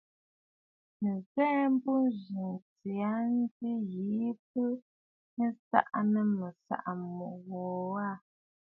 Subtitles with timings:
[1.01, 4.63] Nɨ ghɛɛ, mbù ǹzi tsiʼǐ a njwi yìi bɨ
[5.35, 6.91] tɛ'ɛ nsaʼa nɨ mɨ̀saʼa
[7.45, 7.61] ghu
[8.07, 8.15] aà.